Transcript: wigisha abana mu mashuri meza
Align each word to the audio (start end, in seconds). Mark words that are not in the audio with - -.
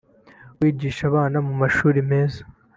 wigisha 0.59 1.01
abana 1.09 1.37
mu 1.47 1.53
mashuri 1.61 1.97
meza 2.11 2.41